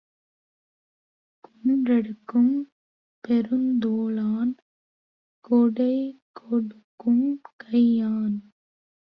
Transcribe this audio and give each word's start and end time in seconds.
குன்றெடுக்கும் 1.43 2.53
பெருந்தோளான் 3.23 4.53
கொடைகொடுக்கும் 5.49 7.25
கையான்! 7.63 8.37